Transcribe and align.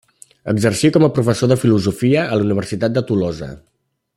Exercí 0.53 0.89
com 0.95 1.03
a 1.07 1.09
professor 1.17 1.51
de 1.51 1.57
filosofia 1.65 2.25
a 2.25 2.39
la 2.41 2.47
universitat 2.47 2.97
de 2.97 3.05
Tolosa. 3.11 3.55